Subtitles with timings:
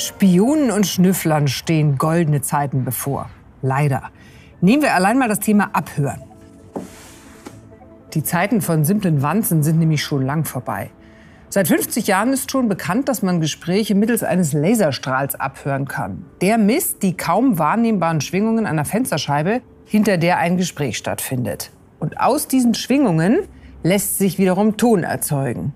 [0.00, 3.28] Spionen und Schnüfflern stehen goldene Zeiten bevor.
[3.60, 4.04] Leider.
[4.62, 6.22] Nehmen wir allein mal das Thema Abhören.
[8.14, 10.90] Die Zeiten von simplen Wanzen sind nämlich schon lang vorbei.
[11.50, 16.24] Seit 50 Jahren ist schon bekannt, dass man Gespräche mittels eines Laserstrahls abhören kann.
[16.40, 21.72] Der misst die kaum wahrnehmbaren Schwingungen einer Fensterscheibe, hinter der ein Gespräch stattfindet.
[21.98, 23.40] Und aus diesen Schwingungen
[23.82, 25.74] lässt sich wiederum Ton erzeugen.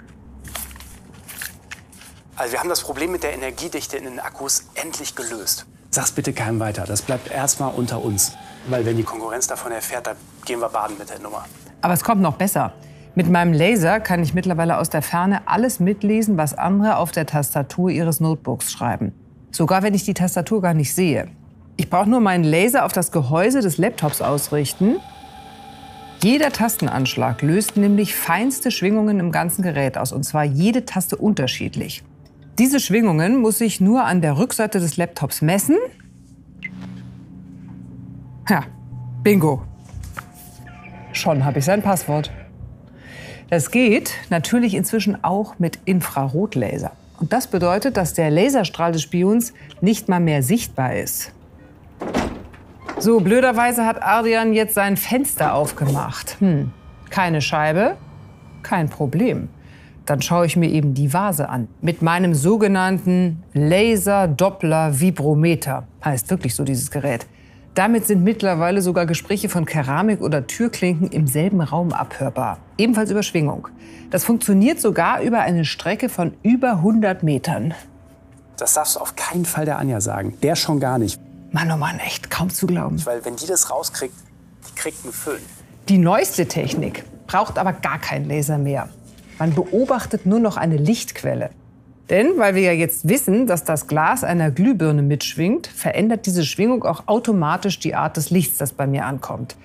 [2.37, 5.67] Also wir haben das Problem mit der Energiedichte in den Akkus endlich gelöst.
[5.91, 6.85] Sag's bitte keinem weiter.
[6.85, 8.33] Das bleibt erstmal unter uns.
[8.67, 11.45] Weil wenn die Konkurrenz davon erfährt, dann gehen wir baden mit der Nummer.
[11.81, 12.73] Aber es kommt noch besser.
[13.15, 17.27] Mit meinem Laser kann ich mittlerweile aus der Ferne alles mitlesen, was andere auf der
[17.27, 19.13] Tastatur ihres Notebooks schreiben.
[19.53, 21.29] Sogar wenn ich die Tastatur gar nicht sehe.
[21.77, 24.97] Ich brauche nur meinen Laser auf das Gehäuse des Laptops ausrichten.
[26.21, 32.03] Jeder Tastenanschlag löst nämlich feinste Schwingungen im ganzen Gerät aus, und zwar jede Taste unterschiedlich.
[32.59, 35.77] Diese Schwingungen muss ich nur an der Rückseite des Laptops messen.
[38.49, 38.65] Ja,
[39.25, 39.63] bingo.
[41.13, 42.31] Schon habe ich sein Passwort.
[43.51, 46.93] Das geht natürlich inzwischen auch mit Infrarotlaser.
[47.19, 51.33] Und das bedeutet, dass der Laserstrahl des Spions nicht mal mehr sichtbar ist.
[52.99, 56.37] So, blöderweise hat Ardian jetzt sein Fenster aufgemacht.
[56.39, 56.73] Hm,
[57.11, 57.97] keine Scheibe,
[58.63, 59.49] kein Problem.
[60.07, 61.69] Dann schaue ich mir eben die Vase an.
[61.81, 65.87] Mit meinem sogenannten Laser-Doppler-Vibrometer.
[66.05, 67.27] Heißt wirklich so dieses Gerät.
[67.75, 72.59] Damit sind mittlerweile sogar Gespräche von Keramik oder Türklinken im selben Raum abhörbar.
[72.79, 73.67] Ebenfalls über Schwingung.
[74.11, 77.75] Das funktioniert sogar über eine Strecke von über 100 Metern.
[78.57, 80.37] Das darfst du auf keinen Fall der Anja sagen.
[80.43, 81.21] Der schon gar nicht.
[81.51, 83.05] Mann, oh Mann, echt kaum zu glauben.
[83.07, 84.15] Weil wenn die das rauskriegt,
[84.69, 85.41] die kriegt einen Föhn.
[85.89, 88.89] Die neueste Technik braucht aber gar keinen Laser mehr.
[89.39, 91.51] Man beobachtet nur noch eine Lichtquelle.
[92.11, 96.85] Denn weil wir ja jetzt wissen, dass das Glas einer Glühbirne mitschwingt, verändert diese Schwingung
[96.85, 99.57] auch automatisch die Art des Lichts, das bei mir ankommt.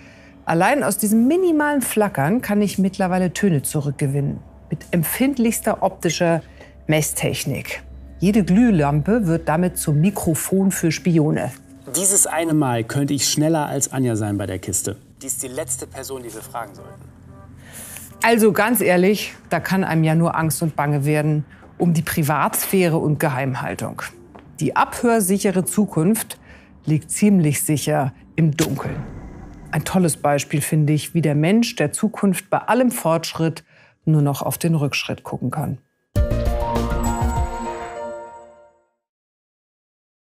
[0.45, 4.39] Allein aus diesem minimalen Flackern kann ich mittlerweile Töne zurückgewinnen.
[4.69, 6.41] Mit empfindlichster optischer
[6.87, 7.83] Messtechnik.
[8.19, 11.51] Jede Glühlampe wird damit zum Mikrofon für Spione.
[11.95, 14.95] Dieses eine Mal könnte ich schneller als Anja sein bei der Kiste.
[15.21, 17.08] Die ist die letzte Person, die wir fragen sollten.
[18.21, 21.45] Also ganz ehrlich, da kann einem ja nur Angst und Bange werden
[21.77, 24.01] um die Privatsphäre und Geheimhaltung.
[24.59, 26.37] Die abhörsichere Zukunft
[26.85, 29.01] liegt ziemlich sicher im Dunkeln.
[29.71, 33.63] Ein tolles Beispiel finde ich, wie der Mensch der Zukunft bei allem Fortschritt
[34.03, 35.77] nur noch auf den Rückschritt gucken kann.